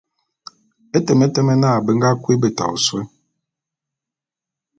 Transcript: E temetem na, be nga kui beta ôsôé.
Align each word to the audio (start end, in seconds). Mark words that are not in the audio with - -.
E 0.97 0.99
temetem 1.07 1.47
na, 1.61 1.71
be 1.85 1.91
nga 1.97 2.09
kui 2.23 2.35
beta 2.41 2.63
ôsôé. 2.75 3.01